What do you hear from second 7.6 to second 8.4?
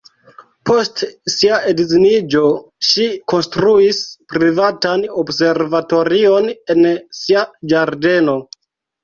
ĝardeno.